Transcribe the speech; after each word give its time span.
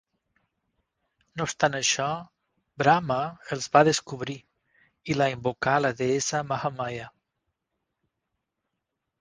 No 1.41 1.45
obstant 1.49 1.75
això, 1.79 2.07
Brahma 2.83 3.17
els 3.57 3.67
va 3.77 3.83
descobrir 3.89 4.39
i 5.15 5.19
la 5.21 5.29
invocar 5.37 5.77
la 5.87 5.95
deessa 6.03 6.45
Mahamaya. 6.55 7.07